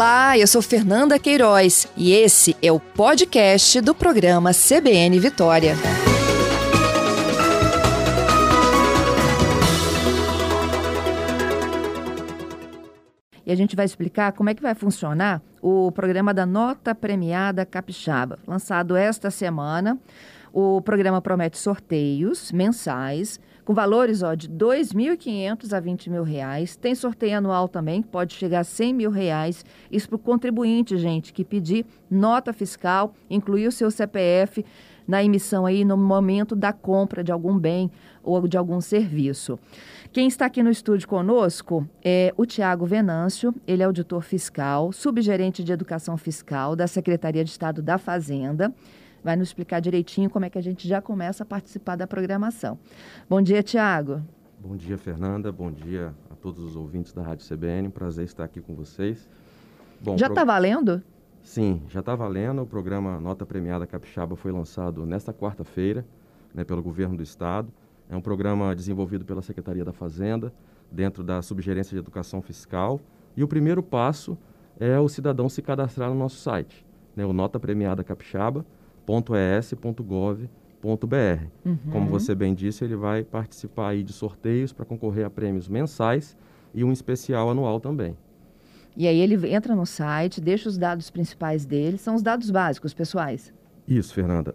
[0.00, 5.74] Olá, eu sou Fernanda Queiroz e esse é o podcast do programa CBN Vitória.
[13.44, 17.66] E a gente vai explicar como é que vai funcionar o programa da Nota Premiada
[17.66, 19.98] Capixaba, lançado esta semana.
[20.50, 26.76] O programa promete sorteios mensais com valores ó, de R$ 2.500 a 20 mil reais.
[26.76, 29.64] Tem sorteio anual também, que pode chegar a 100 mil reais.
[29.90, 34.64] Isso para o contribuinte, gente, que pedir nota fiscal, incluir o seu CPF
[35.06, 37.90] na emissão aí no momento da compra de algum bem
[38.22, 39.58] ou de algum serviço.
[40.12, 45.64] Quem está aqui no estúdio conosco é o Tiago Venâncio, ele é auditor fiscal, subgerente
[45.64, 48.72] de educação fiscal da Secretaria de Estado da Fazenda
[49.22, 52.78] vai nos explicar direitinho como é que a gente já começa a participar da programação.
[53.28, 54.22] Bom dia, Tiago.
[54.58, 55.50] Bom dia, Fernanda.
[55.50, 57.88] Bom dia a todos os ouvintes da Rádio CBN.
[57.88, 59.28] Um prazer estar aqui com vocês.
[60.00, 60.46] Bom, já está pro...
[60.46, 61.02] valendo?
[61.42, 62.62] Sim, já está valendo.
[62.62, 66.04] O programa Nota Premiada Capixaba foi lançado nesta quarta-feira
[66.54, 67.72] né, pelo governo do Estado.
[68.08, 70.52] É um programa desenvolvido pela Secretaria da Fazenda,
[70.90, 73.00] dentro da Subgerência de Educação Fiscal.
[73.36, 74.36] E o primeiro passo
[74.78, 78.66] é o cidadão se cadastrar no nosso site, né, o Nota Premiada Capixaba
[79.36, 80.46] es.gov.br.
[81.64, 81.78] Uhum.
[81.90, 86.36] Como você bem disse, ele vai participar aí de sorteios para concorrer a prêmios mensais
[86.74, 88.16] e um especial anual também.
[88.96, 92.92] E aí ele entra no site, deixa os dados principais dele, são os dados básicos,
[92.92, 93.52] pessoais.
[93.86, 94.54] Isso, Fernanda.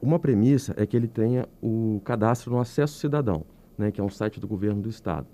[0.00, 3.44] Uma premissa é que ele tenha o cadastro no Acesso Cidadão,
[3.76, 5.26] né, que é um site do governo do estado.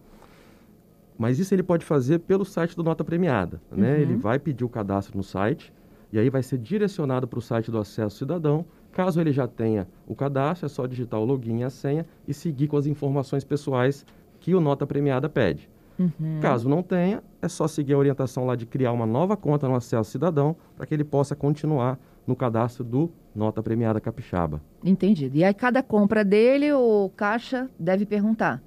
[1.18, 3.60] Mas isso ele pode fazer pelo site do Nota Premiada.
[3.70, 3.94] Né?
[3.94, 4.00] Uhum.
[4.00, 5.72] Ele vai pedir o cadastro no site,
[6.12, 8.64] e aí vai ser direcionado para o site do Acesso Cidadão.
[8.92, 12.34] Caso ele já tenha o cadastro, é só digitar o login e a senha e
[12.34, 14.04] seguir com as informações pessoais
[14.38, 15.70] que o Nota Premiada pede.
[15.98, 16.40] Uhum.
[16.40, 19.74] Caso não tenha, é só seguir a orientação lá de criar uma nova conta no
[19.74, 24.60] Acesso Cidadão para que ele possa continuar no cadastro do Nota Premiada Capixaba.
[24.84, 25.36] Entendido.
[25.36, 28.62] E aí, cada compra dele, o caixa deve perguntar: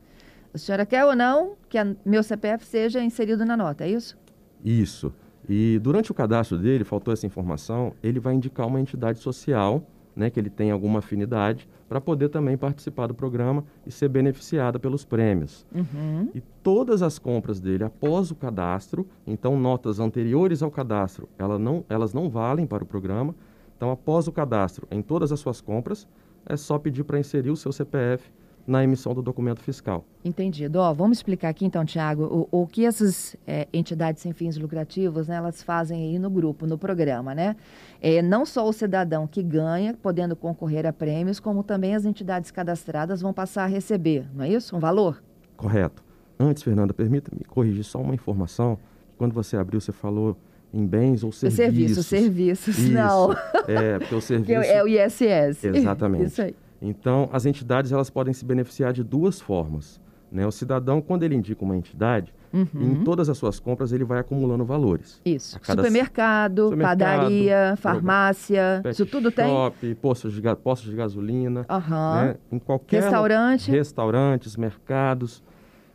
[0.53, 4.18] a senhora quer ou não que a, meu CPF seja inserido na nota, é isso?
[4.64, 5.14] Isso.
[5.48, 9.84] E durante o cadastro dele, faltou essa informação, ele vai indicar uma entidade social,
[10.16, 14.80] né, que ele tem alguma afinidade, para poder também participar do programa e ser beneficiada
[14.80, 15.66] pelos prêmios.
[15.74, 16.30] Uhum.
[16.34, 21.84] E todas as compras dele após o cadastro, então notas anteriores ao cadastro, ela não,
[21.90, 23.36] elas não valem para o programa.
[23.76, 26.08] Então, após o cadastro, em todas as suas compras,
[26.46, 28.32] é só pedir para inserir o seu CPF
[28.68, 30.03] na emissão do documento fiscal.
[30.24, 30.80] Entendido.
[30.80, 35.28] Ó, vamos explicar aqui então, Tiago, o, o, que essas é, entidades sem fins lucrativos,
[35.28, 37.56] né, elas fazem aí no grupo, no programa, né?
[38.02, 42.50] É, não só o cidadão que ganha, podendo concorrer a prêmios, como também as entidades
[42.50, 44.76] cadastradas vão passar a receber, não é isso?
[44.76, 45.22] Um valor?
[45.56, 46.03] Correto.
[46.40, 48.78] Antes, Fernanda, permita-me corrigir só uma informação.
[49.18, 50.36] Quando você abriu, você falou
[50.74, 51.56] em bens ou serviços.
[51.56, 52.92] Serviços, serviços, Isso.
[52.92, 53.32] não.
[53.68, 54.62] É, porque o serviço...
[54.62, 55.64] é o ISS.
[55.64, 56.26] Exatamente.
[56.26, 56.56] Isso aí.
[56.81, 60.00] Então, as entidades elas podem se beneficiar de duas formas.
[60.31, 60.46] Né?
[60.46, 62.68] O cidadão, quando ele indica uma entidade, uhum.
[62.74, 65.22] em todas as suas compras ele vai acumulando valores.
[65.24, 65.58] Isso.
[65.62, 69.96] Supermercado, supermercado, padaria, farmácia, isso tudo shop, tem?
[69.96, 71.66] Postos de, postos de gasolina.
[71.69, 72.16] Uhum.
[72.16, 72.35] Né?
[72.52, 73.03] Em qualquer...
[73.03, 73.72] Restaurante.
[73.72, 75.44] Restaurantes, mercados.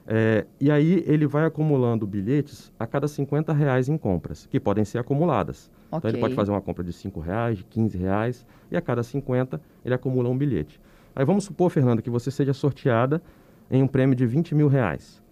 [0.06, 4.84] É, e aí ele vai acumulando bilhetes a cada 50 reais em compras, que podem
[4.84, 5.70] ser acumuladas.
[5.90, 5.98] Okay.
[5.98, 9.02] Então ele pode fazer uma compra de 5 reais, de 15 reais, e a cada
[9.02, 10.80] 50 ele acumula um bilhete.
[11.14, 13.20] Aí vamos supor, Fernanda, que você seja sorteada
[13.70, 15.22] em um prêmio de 20 mil reais.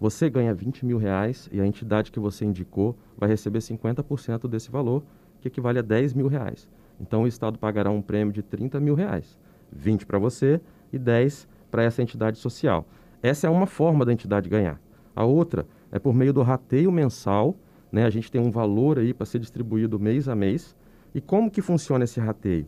[0.00, 4.70] Você ganha 20 mil reais e a entidade que você indicou vai receber 50% desse
[4.70, 5.02] valor,
[5.40, 6.68] que equivale a 10 mil reais.
[7.00, 9.38] Então o Estado pagará um prêmio de 30 mil reais.
[9.72, 10.60] 20 para você
[10.92, 12.86] e 10 para essa entidade social.
[13.22, 14.80] Essa é uma forma da entidade ganhar.
[15.14, 17.56] A outra é por meio do rateio mensal,
[17.90, 18.04] né?
[18.04, 20.76] A gente tem um valor aí para ser distribuído mês a mês.
[21.14, 22.66] E como que funciona esse rateio?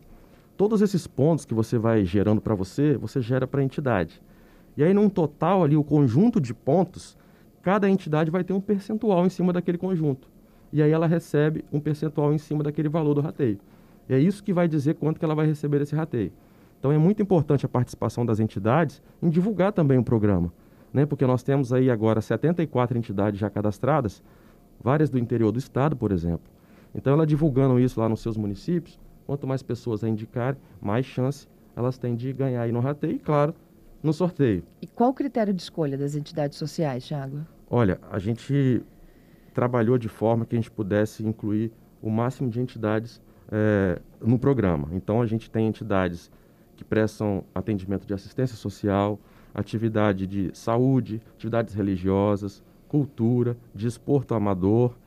[0.57, 4.21] Todos esses pontos que você vai gerando para você, você gera para a entidade.
[4.75, 7.17] E aí, num total ali, o conjunto de pontos,
[7.61, 10.29] cada entidade vai ter um percentual em cima daquele conjunto.
[10.73, 13.59] E aí ela recebe um percentual em cima daquele valor do rateio.
[14.07, 16.31] E é isso que vai dizer quanto que ela vai receber desse rateio.
[16.79, 20.51] Então é muito importante a participação das entidades em divulgar também o programa,
[20.91, 21.05] né?
[21.05, 24.23] porque nós temos aí agora 74 entidades já cadastradas,
[24.81, 26.49] várias do interior do estado, por exemplo.
[26.93, 31.47] Então ela divulgando isso lá nos seus municípios, quanto mais pessoas a indicarem, mais chance
[31.75, 33.55] elas têm de ganhar aí no rateio e, claro,
[34.03, 34.63] no sorteio.
[34.81, 37.45] E qual o critério de escolha das entidades sociais, Thiago?
[37.69, 38.83] Olha, a gente
[39.53, 44.89] trabalhou de forma que a gente pudesse incluir o máximo de entidades é, no programa.
[44.91, 46.31] Então a gente tem entidades
[46.75, 49.19] que prestam atendimento de assistência social,
[49.53, 54.97] atividade de saúde, atividades religiosas, cultura, desporto amador,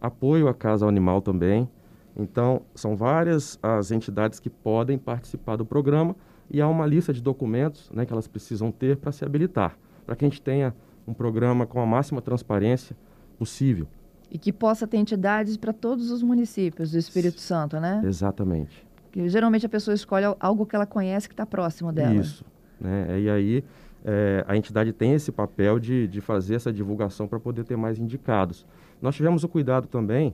[0.00, 1.68] apoio à casa animal também.
[2.16, 6.14] Então, são várias as entidades que podem participar do programa
[6.48, 9.76] e há uma lista de documentos né, que elas precisam ter para se habilitar,
[10.06, 10.72] para que a gente tenha
[11.04, 12.96] um programa com a máxima transparência
[13.36, 13.88] possível.
[14.30, 18.02] E que possa ter entidades para todos os municípios do Espírito Santo, né?
[18.04, 18.86] Exatamente.
[19.02, 22.14] Porque geralmente a pessoa escolhe algo que ela conhece que está próximo dela.
[22.14, 22.44] Isso.
[22.80, 23.20] Né?
[23.20, 23.64] E aí
[24.08, 27.98] é, a entidade tem esse papel de, de fazer essa divulgação para poder ter mais
[27.98, 28.64] indicados.
[29.02, 30.32] Nós tivemos o cuidado também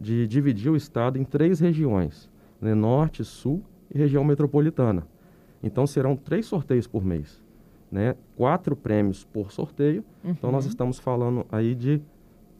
[0.00, 2.28] de dividir o estado em três regiões,
[2.60, 2.74] né?
[2.74, 3.62] norte, sul
[3.94, 5.06] e região metropolitana.
[5.62, 7.40] Então serão três sorteios por mês,
[7.88, 8.16] né?
[8.36, 10.04] quatro prêmios por sorteio.
[10.24, 10.32] Uhum.
[10.32, 10.70] Então nós uhum.
[10.70, 12.02] estamos falando aí de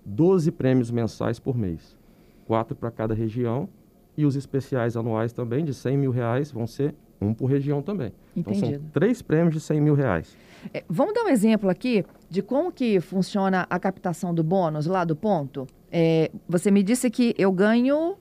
[0.06, 1.98] 12 prêmios mensais por mês,
[2.46, 3.68] quatro para cada região
[4.16, 6.94] e os especiais anuais também de 100 mil reais vão ser
[7.24, 8.12] um por região também.
[8.36, 8.66] Entendido.
[8.66, 10.36] Então são três prêmios de 100 mil reais.
[10.72, 15.04] É, vamos dar um exemplo aqui de como que funciona a captação do bônus lá
[15.04, 15.66] do ponto.
[15.90, 18.16] É, você me disse que eu ganho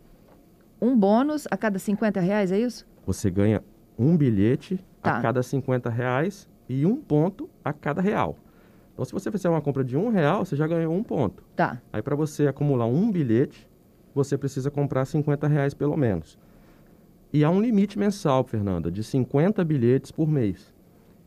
[0.81, 2.85] um bônus a cada 50 reais, é isso?
[3.05, 3.63] Você ganha
[3.97, 5.17] um bilhete tá.
[5.17, 8.37] a cada 50 reais e um ponto a cada real.
[8.93, 11.43] Então, se você fizer uma compra de um real, você já ganhou um ponto.
[11.55, 11.81] Tá.
[11.91, 13.67] Aí, para você acumular um bilhete,
[14.13, 16.37] você precisa comprar 50 reais pelo menos.
[17.33, 20.71] E há um limite mensal, Fernanda, de 50 bilhetes por mês.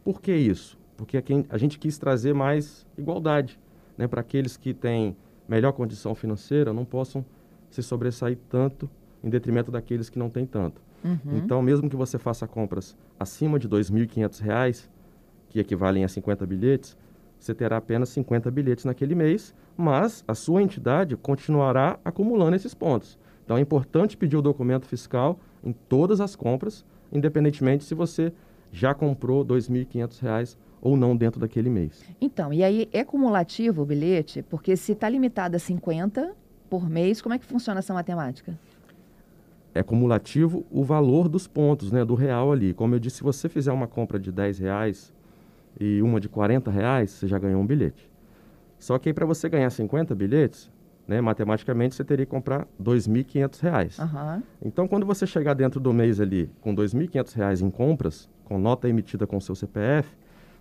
[0.05, 0.79] Por que isso?
[0.97, 3.59] Porque a gente quis trazer mais igualdade
[3.99, 5.17] né, para aqueles que têm
[5.49, 7.25] melhor condição financeira, não possam
[7.69, 8.89] se sobressair tanto
[9.23, 10.81] em detrimento daqueles que não têm tanto.
[11.05, 11.39] Uhum.
[11.39, 14.89] Então, mesmo que você faça compras acima de R$ 2.500,
[15.49, 16.97] que equivalem a 50 bilhetes,
[17.37, 23.19] você terá apenas 50 bilhetes naquele mês, mas a sua entidade continuará acumulando esses pontos.
[23.45, 28.33] Então, é importante pedir o documento fiscal em todas as compras, independentemente se você
[28.73, 32.05] já comprou R$ 2.500 ou não dentro daquele mês.
[32.21, 34.43] Então, e aí é cumulativo o bilhete?
[34.43, 36.35] Porque se está limitado a 50
[36.71, 38.59] por mês, como é que funciona essa matemática?
[39.75, 42.73] É cumulativo o valor dos pontos, né, do real ali.
[42.73, 45.13] Como eu disse, se você fizer uma compra de 10 reais
[45.79, 48.11] e uma de 40 reais, você já ganhou um bilhete.
[48.79, 50.71] Só que aí para você ganhar 50 bilhetes,
[51.07, 53.99] né, matematicamente você teria que comprar R$ 2.500.
[54.01, 54.43] Uhum.
[54.63, 58.89] Então, quando você chegar dentro do mês ali com R$ 2.500 em compras, com nota
[58.89, 60.09] emitida com seu CPF,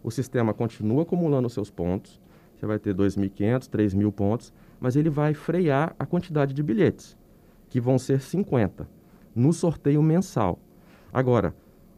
[0.03, 2.21] o sistema continua acumulando os seus pontos,
[2.56, 7.18] você vai ter 2.500, 3.000 pontos, mas ele vai frear a quantidade de bilhetes,
[7.69, 8.88] que vão ser 50,
[9.36, 10.59] no sorteio mensal.
[11.12, 11.56] Agora,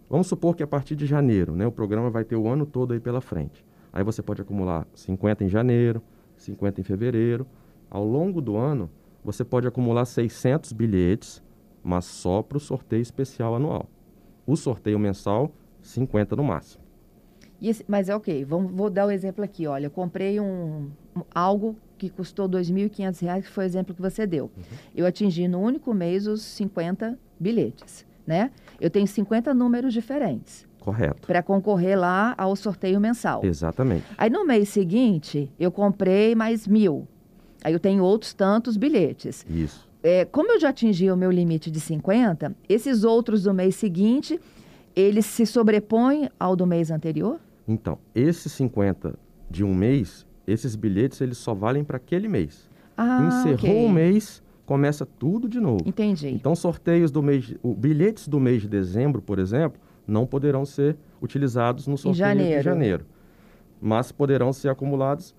[0.09, 2.93] vamos supor que a partir de janeiro, né, o programa vai ter o ano todo
[2.93, 3.65] aí pela frente.
[3.91, 6.01] Aí você pode acumular 50 em janeiro,
[6.37, 7.45] 50 em fevereiro,
[7.89, 8.89] ao longo do ano,
[9.23, 11.43] você pode acumular 600 bilhetes,
[11.83, 13.89] mas só para o sorteio especial anual.
[14.45, 15.51] O sorteio mensal,
[15.81, 16.83] 50 no máximo.
[17.61, 19.65] Esse, mas é ok, vamos, vou dar o um exemplo aqui.
[19.65, 24.01] Olha, eu comprei um, um algo que custou R$ 2.500, que foi o exemplo que
[24.01, 24.51] você deu.
[24.55, 24.63] Uhum.
[24.95, 28.51] Eu atingi no único mês os 50 bilhetes, né?
[28.79, 30.67] Eu tenho 50 números diferentes.
[30.79, 31.27] Correto.
[31.27, 33.43] Para concorrer lá ao sorteio mensal.
[33.43, 34.05] Exatamente.
[34.17, 37.07] Aí no mês seguinte, eu comprei mais mil.
[37.63, 39.45] Aí eu tenho outros tantos bilhetes.
[39.49, 39.87] Isso.
[40.03, 44.39] É, como eu já atingi o meu limite de 50, esses outros do mês seguinte,
[44.95, 47.39] eles se sobrepõem ao do mês anterior?
[47.67, 49.17] Então, esses 50
[49.49, 52.69] de um mês, esses bilhetes, eles só valem para aquele mês.
[52.95, 53.85] Ah, Encerrou okay.
[53.85, 55.83] o mês, começa tudo de novo.
[55.85, 56.29] Entendi.
[56.29, 60.97] Então, sorteios do mês, o, bilhetes do mês de dezembro, por exemplo, não poderão ser
[61.21, 62.59] utilizados no sorteio janeiro.
[62.59, 63.05] de janeiro.
[63.81, 65.35] Mas poderão ser acumulados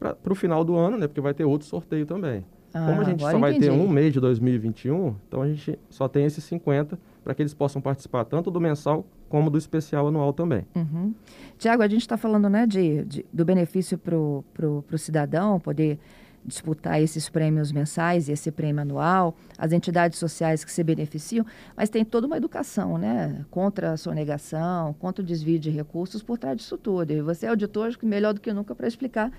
[0.00, 1.06] para o final do ano, né?
[1.06, 2.44] Porque vai ter outro sorteio também.
[2.72, 3.66] Ah, Como a gente só vai entendi.
[3.66, 7.52] ter um mês de 2021, então a gente só tem esses 50 para que eles
[7.52, 10.66] possam participar tanto do mensal como do especial anual também.
[10.74, 11.14] Uhum.
[11.58, 15.98] Tiago, a gente está falando né, de, de, do benefício para o cidadão poder
[16.44, 21.44] disputar esses prêmios mensais e esse prêmio anual, as entidades sociais que se beneficiam,
[21.76, 23.44] mas tem toda uma educação, né?
[23.50, 27.10] Contra a sonegação, contra o desvio de recursos por trás disso tudo.
[27.10, 29.30] E você é auditor melhor do que nunca para explicar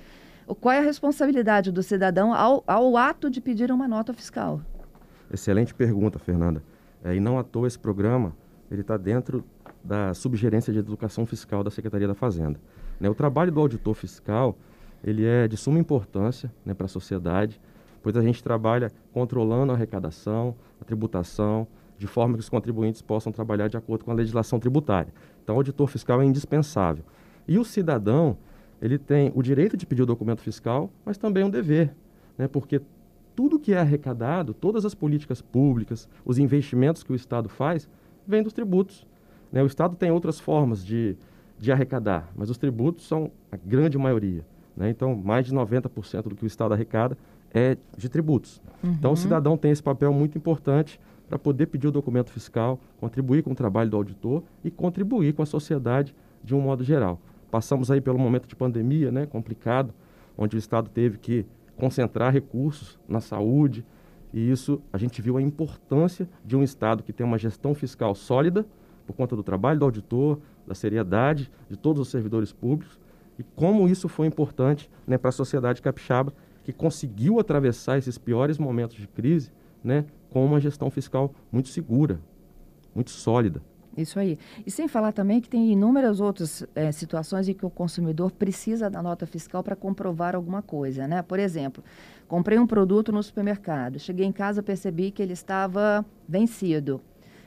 [0.55, 4.62] qual é a responsabilidade do cidadão ao, ao ato de pedir uma nota fiscal?
[5.31, 6.63] Excelente pergunta, Fernanda.
[7.03, 8.36] É, e não à toa esse programa
[8.70, 9.43] ele está dentro
[9.84, 12.60] da subgerência de educação fiscal da Secretaria da Fazenda.
[13.00, 14.58] Né, o trabalho do auditor fiscal
[15.03, 17.60] ele é de suma importância né, para a sociedade,
[18.01, 21.67] pois a gente trabalha controlando a arrecadação, a tributação,
[21.98, 25.13] de forma que os contribuintes possam trabalhar de acordo com a legislação tributária.
[25.43, 27.03] Então, o auditor fiscal é indispensável.
[27.48, 28.38] E o cidadão,
[28.82, 31.94] ele tem o direito de pedir o documento fiscal, mas também um dever,
[32.38, 32.48] né?
[32.48, 32.82] porque
[33.36, 37.88] tudo que é arrecadado, todas as políticas públicas, os investimentos que o Estado faz,
[38.28, 39.08] vem dos tributos.
[39.52, 39.64] Né?
[39.64, 41.16] O Estado tem outras formas de,
[41.60, 44.46] de arrecadar, mas os tributos são a grande maioria.
[44.76, 44.90] Né?
[44.90, 47.18] Então, mais de 90% do que o Estado arrecada
[47.54, 48.62] é de tributos.
[48.84, 48.92] Uhum.
[48.92, 53.44] Então, o cidadão tem esse papel muito importante para poder pedir o documento fiscal, contribuir
[53.44, 57.20] com o trabalho do auditor e contribuir com a sociedade de um modo geral.
[57.51, 59.93] Passamos aí pelo momento de pandemia, né, complicado,
[60.38, 63.86] onde o Estado teve que concentrar recursos na saúde,
[64.34, 68.15] e isso a gente viu a importância de um Estado que tem uma gestão fiscal
[68.15, 68.65] sólida,
[69.05, 72.98] por conta do trabalho do auditor, da seriedade de todos os servidores públicos,
[73.38, 78.58] e como isso foi importante né, para a sociedade capixaba, que conseguiu atravessar esses piores
[78.58, 79.51] momentos de crise
[79.84, 82.22] né, com uma gestão fiscal muito segura,
[82.96, 83.62] muito sólida.
[83.95, 84.38] Isso aí.
[84.65, 88.89] E sem falar também que tem inúmeras outras é, situações em que o consumidor precisa
[88.89, 91.21] da nota fiscal para comprovar alguma coisa, né?
[91.21, 91.83] Por exemplo,
[92.27, 97.01] comprei um produto no supermercado, cheguei em casa percebi que ele estava vencido.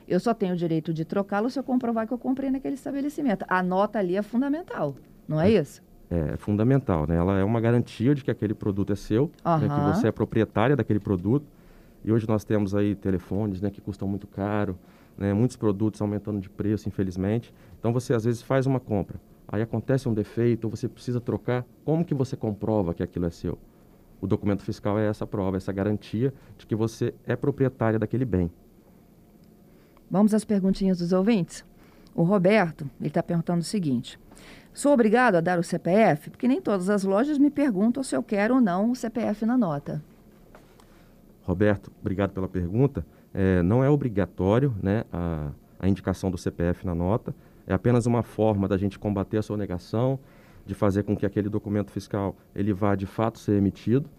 [0.07, 3.43] Eu só tenho o direito de trocá-lo se eu comprovar que eu comprei naquele estabelecimento.
[3.47, 4.95] A nota ali é fundamental,
[5.27, 5.81] não é, é isso?
[6.11, 7.15] É, fundamental, né?
[7.15, 9.57] Ela é uma garantia de que aquele produto é seu, uhum.
[9.57, 9.67] né?
[9.67, 11.47] que você é proprietária daquele produto.
[12.03, 14.77] E hoje nós temos aí telefones né, que custam muito caro,
[15.17, 17.53] né, muitos produtos aumentando de preço, infelizmente.
[17.79, 21.65] Então você às vezes faz uma compra, aí acontece um defeito, você precisa trocar.
[21.83, 23.57] Como que você comprova que aquilo é seu?
[24.21, 28.51] O documento fiscal é essa prova, essa garantia de que você é proprietária daquele bem.
[30.09, 31.65] Vamos às perguntinhas dos ouvintes?
[32.13, 34.17] O Roberto, ele está perguntando o seguinte.
[34.73, 36.29] Sou obrigado a dar o CPF?
[36.29, 39.57] Porque nem todas as lojas me perguntam se eu quero ou não o CPF na
[39.57, 40.03] nota.
[41.43, 43.05] Roberto, obrigado pela pergunta.
[43.37, 47.35] É, não é obrigatório né, a, a indicação do CPF na nota,
[47.67, 50.17] é apenas uma forma da gente combater a sonegação,
[50.65, 54.09] de fazer com que aquele documento fiscal ele vá de fato ser emitido.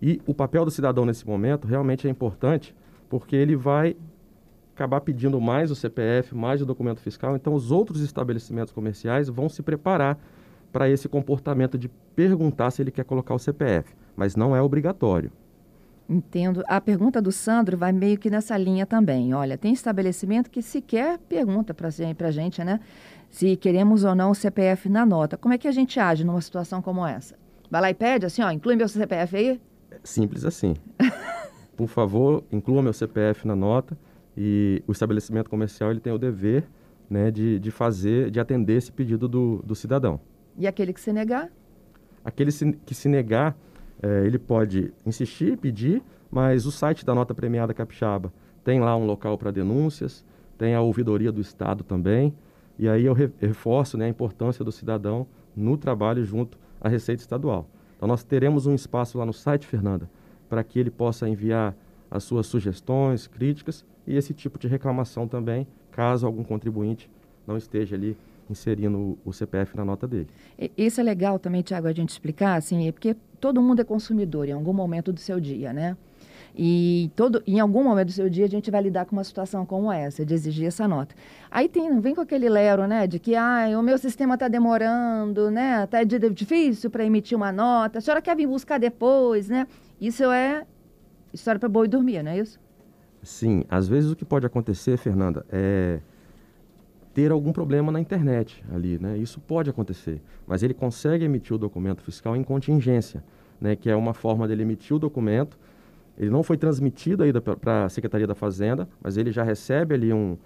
[0.00, 2.74] E o papel do cidadão nesse momento realmente é importante,
[3.08, 3.96] porque ele vai
[4.74, 9.48] acabar pedindo mais o CPF, mais o documento fiscal, então os outros estabelecimentos comerciais vão
[9.48, 10.18] se preparar
[10.70, 15.32] para esse comportamento de perguntar se ele quer colocar o CPF, mas não é obrigatório.
[16.10, 16.64] Entendo.
[16.66, 19.32] A pergunta do Sandro vai meio que nessa linha também.
[19.32, 22.80] Olha, tem estabelecimento que sequer pergunta para a gente, né?
[23.30, 25.36] Se queremos ou não o CPF na nota.
[25.36, 27.38] Como é que a gente age numa situação como essa?
[27.70, 29.60] Vai lá e pede assim, ó, inclui meu CPF aí?
[30.02, 30.74] Simples assim.
[31.76, 33.96] Por favor, inclua meu CPF na nota
[34.36, 36.66] e o estabelecimento comercial ele tem o dever
[37.08, 40.18] né, de, de fazer, de atender esse pedido do, do cidadão.
[40.58, 41.48] E aquele que se negar?
[42.24, 43.56] Aquele se, que se negar,
[44.02, 48.32] é, ele pode insistir, pedir, mas o site da Nota Premiada Capixaba
[48.64, 50.24] tem lá um local para denúncias,
[50.56, 52.34] tem a ouvidoria do Estado também,
[52.78, 57.68] e aí eu reforço né, a importância do cidadão no trabalho junto à Receita Estadual.
[57.96, 60.08] Então nós teremos um espaço lá no site, Fernanda,
[60.48, 61.74] para que ele possa enviar
[62.10, 67.10] as suas sugestões, críticas e esse tipo de reclamação também, caso algum contribuinte
[67.46, 68.16] não esteja ali
[68.48, 70.28] inserindo o CPF na nota dele.
[70.76, 74.48] Isso é legal também, Tiago, a gente explicar, assim, é porque todo mundo é consumidor
[74.48, 75.96] em algum momento do seu dia, né?
[76.56, 79.64] E todo, em algum momento do seu dia a gente vai lidar com uma situação
[79.64, 81.14] como essa, de exigir essa nota.
[81.50, 85.50] Aí tem, vem com aquele lero, né, de que ah, o meu sistema está demorando,
[85.50, 89.66] né, está difícil para emitir uma nota, a senhora quer vir buscar depois, né?
[90.00, 90.66] Isso é
[91.32, 92.58] história para boi dormir, não é isso?
[93.22, 96.00] Sim, às vezes o que pode acontecer, Fernanda, é
[97.12, 99.16] ter algum problema na internet ali, né?
[99.18, 103.22] Isso pode acontecer, mas ele consegue emitir o documento fiscal em contingência,
[103.60, 103.74] né?
[103.74, 105.58] Que é uma forma dele emitir o documento.
[106.16, 110.12] Ele não foi transmitido ainda para a Secretaria da Fazenda, mas ele já recebe ali
[110.12, 110.36] um,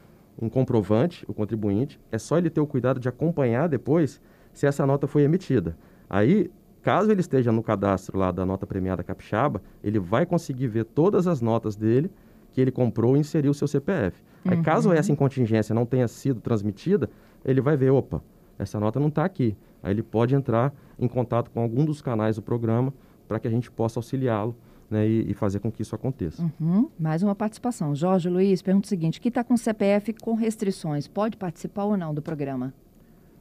[0.41, 2.01] um comprovante, o contribuinte.
[2.11, 4.21] É só ele ter o cuidado de acompanhar depois
[4.53, 5.77] se essa nota foi emitida.
[6.09, 10.85] Aí, caso ele esteja no cadastro lá da nota premiada capixaba, ele vai conseguir ver
[10.85, 12.11] todas as notas dele
[12.53, 14.23] que ele comprou e inseriu o seu CPF.
[14.45, 14.95] Aí, caso uhum.
[14.95, 17.09] essa contingência não tenha sido transmitida,
[17.45, 18.23] ele vai ver, opa,
[18.59, 19.57] essa nota não está aqui.
[19.83, 22.93] Aí ele pode entrar em contato com algum dos canais do programa
[23.27, 24.55] para que a gente possa auxiliá-lo
[24.91, 26.43] né, e, e, fazer com que isso aconteça.
[26.61, 26.89] Uhum.
[26.99, 27.95] Mais uma participação.
[27.95, 32.15] Jorge Luiz pergunta o seguinte: que está com CPF com restrições, pode participar ou não
[32.15, 32.73] do programa?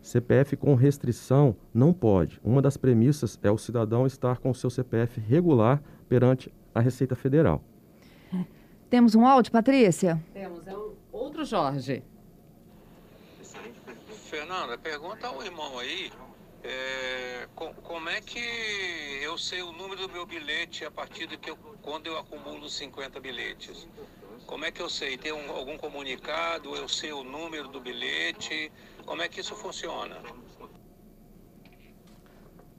[0.01, 2.39] CPF com restrição não pode.
[2.43, 7.15] Uma das premissas é o cidadão estar com o seu CPF regular perante a Receita
[7.15, 7.63] Federal.
[8.89, 10.21] Temos um áudio, Patrícia?
[10.33, 10.82] Temos, é um
[11.33, 12.03] outro Jorge.
[14.29, 16.11] Fernanda, pergunta ao irmão aí,
[16.63, 18.39] é, com, como é que
[19.21, 22.69] eu sei o número do meu bilhete a partir de que eu, quando eu acumulo
[22.69, 23.87] 50 bilhetes?
[24.45, 25.17] Como é que eu sei?
[25.17, 26.75] Tem um, algum comunicado?
[26.75, 28.71] Eu sei o número do bilhete?
[29.05, 30.17] Como é que isso funciona?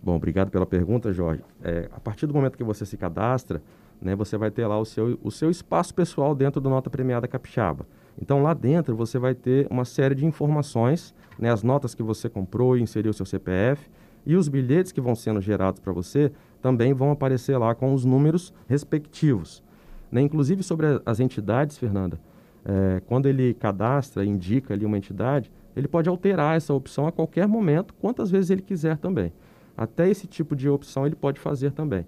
[0.02, 1.42] Bom, obrigado pela pergunta, Jorge.
[1.62, 3.62] É, a partir do momento que você se cadastra,
[4.00, 7.26] né, você vai ter lá o seu, o seu espaço pessoal dentro do Nota Premiada
[7.26, 7.87] Capixaba.
[8.21, 12.28] Então lá dentro você vai ter uma série de informações, né, as notas que você
[12.28, 13.90] comprou e inseriu seu CPF
[14.26, 18.04] e os bilhetes que vão sendo gerados para você também vão aparecer lá com os
[18.04, 19.62] números respectivos.
[20.11, 20.23] Né?
[20.23, 22.18] Inclusive sobre as entidades, Fernanda,
[22.64, 27.47] é, quando ele cadastra, indica ali uma entidade, ele pode alterar essa opção a qualquer
[27.47, 29.33] momento, quantas vezes ele quiser também.
[29.76, 32.06] Até esse tipo de opção ele pode fazer também.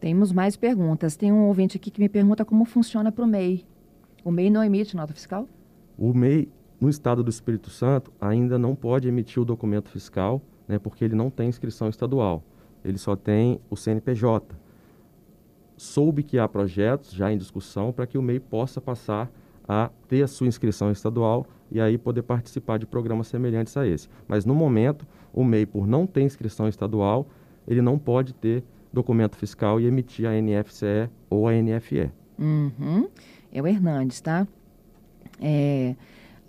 [0.00, 1.16] Temos mais perguntas.
[1.16, 3.64] Tem um ouvinte aqui que me pergunta como funciona para o MEI.
[4.24, 5.48] O MEI não emite nota fiscal?
[5.96, 6.48] O MEI,
[6.80, 11.14] no estado do Espírito Santo, ainda não pode emitir o documento fiscal, né, porque ele
[11.14, 12.42] não tem inscrição estadual.
[12.84, 14.56] Ele só tem o CNPJ
[15.78, 19.30] soube que há projetos já em discussão para que o MEI possa passar
[19.66, 24.08] a ter a sua inscrição estadual e aí poder participar de programas semelhantes a esse.
[24.26, 27.28] Mas no momento, o MEI, por não ter inscrição estadual,
[27.66, 32.10] ele não pode ter documento fiscal e emitir a NFCE ou a NFE.
[32.38, 33.08] Uhum.
[33.52, 34.46] É o Hernandes, tá?
[35.40, 35.94] É,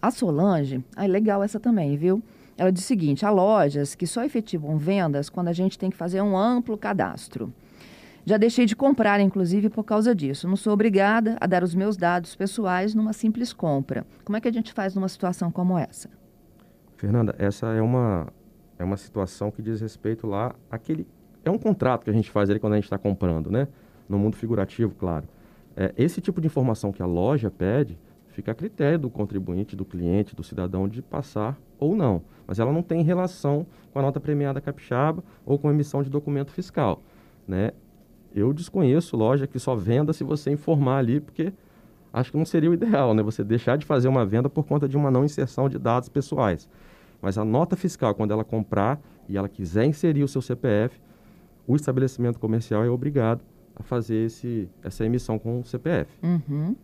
[0.02, 2.22] a Solange, ah, legal essa também, viu?
[2.58, 5.96] Ela diz o seguinte: há lojas que só efetivam vendas quando a gente tem que
[5.96, 7.54] fazer um amplo cadastro.
[8.26, 10.48] Já deixei de comprar, inclusive, por causa disso.
[10.48, 14.06] Não sou obrigada a dar os meus dados pessoais numa simples compra.
[14.24, 16.10] Como é que a gente faz numa situação como essa?
[16.98, 18.28] Fernanda, essa é uma,
[18.78, 21.08] é uma situação que diz respeito lá àquele.
[21.46, 23.68] É um contrato que a gente faz ali quando a gente está comprando, né?
[24.08, 25.28] No mundo figurativo, claro.
[25.80, 29.86] É, esse tipo de informação que a loja pede fica a critério do contribuinte, do
[29.86, 32.22] cliente, do cidadão de passar ou não.
[32.46, 36.10] Mas ela não tem relação com a nota premiada capixaba ou com a emissão de
[36.10, 37.02] documento fiscal.
[37.48, 37.72] Né?
[38.36, 41.54] Eu desconheço loja que só venda se você informar ali, porque
[42.12, 43.24] acho que não seria o ideal, né?
[43.24, 46.68] Você deixar de fazer uma venda por conta de uma não inserção de dados pessoais.
[47.22, 51.00] Mas a nota fiscal, quando ela comprar e ela quiser inserir o seu CPF,
[51.66, 53.42] o estabelecimento comercial é obrigado
[53.84, 56.12] fazer esse, essa emissão com o CPF.
[56.24, 56.76] Uhum.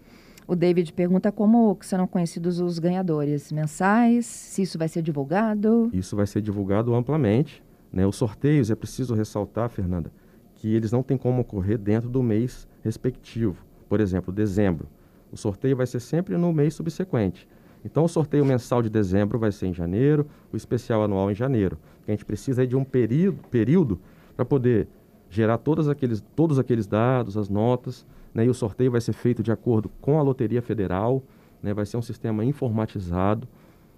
[0.48, 5.90] O David pergunta como serão conhecidos os ganhadores mensais, se isso vai ser divulgado.
[5.92, 7.64] Isso vai ser divulgado amplamente.
[7.92, 8.06] Né?
[8.06, 10.12] Os sorteios, é preciso ressaltar, Fernanda,
[10.54, 13.58] que eles não têm como ocorrer dentro do mês respectivo.
[13.90, 14.88] Por exemplo, dezembro.
[15.32, 17.48] O sorteio vai ser sempre no mês subsequente.
[17.84, 21.78] Então, o sorteio mensal de dezembro vai ser em janeiro, o especial anual em janeiro.
[22.08, 24.00] A gente precisa de um período, período
[24.36, 24.88] para poder
[25.30, 28.46] gerar todos aqueles, todos aqueles dados, as notas, né?
[28.46, 31.24] e o sorteio vai ser feito de acordo com a Loteria Federal,
[31.62, 31.74] né?
[31.74, 33.48] vai ser um sistema informatizado.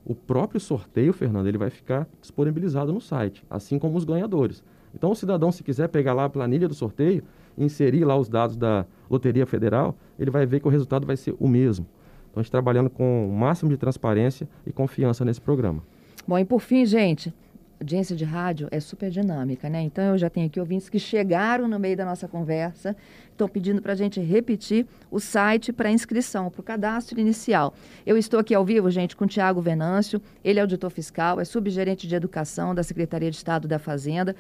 [0.05, 4.63] O próprio sorteio, Fernando, ele vai ficar disponibilizado no site, assim como os ganhadores.
[4.95, 7.23] Então, o cidadão, se quiser pegar lá a planilha do sorteio,
[7.57, 11.35] inserir lá os dados da Loteria Federal, ele vai ver que o resultado vai ser
[11.39, 11.85] o mesmo.
[12.31, 15.83] Então, a gente trabalhando com o máximo de transparência e confiança nesse programa.
[16.27, 17.33] Bom, e por fim, gente,
[17.79, 19.81] audiência de rádio é super dinâmica, né?
[19.81, 22.95] Então eu já tenho aqui ouvintes que chegaram no meio da nossa conversa,
[23.31, 27.73] estão pedindo para a gente repetir o site para inscrição, para o cadastro inicial.
[28.05, 31.45] Eu estou aqui ao vivo, gente, com o Tiago Venâncio, ele é auditor fiscal, é
[31.45, 34.35] subgerente de educação da Secretaria de Estado da Fazenda.